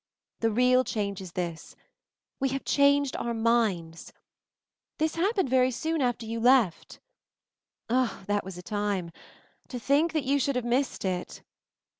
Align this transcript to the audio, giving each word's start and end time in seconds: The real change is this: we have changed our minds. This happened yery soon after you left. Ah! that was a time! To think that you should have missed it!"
The 0.39 0.49
real 0.49 0.83
change 0.83 1.21
is 1.21 1.33
this: 1.33 1.75
we 2.39 2.49
have 2.49 2.65
changed 2.65 3.15
our 3.17 3.35
minds. 3.35 4.11
This 4.97 5.13
happened 5.13 5.49
yery 5.51 5.71
soon 5.71 6.01
after 6.01 6.25
you 6.25 6.39
left. 6.39 6.99
Ah! 7.87 8.23
that 8.25 8.43
was 8.43 8.57
a 8.57 8.63
time! 8.63 9.11
To 9.67 9.79
think 9.79 10.13
that 10.13 10.23
you 10.23 10.39
should 10.39 10.55
have 10.55 10.65
missed 10.65 11.05
it!" 11.05 11.43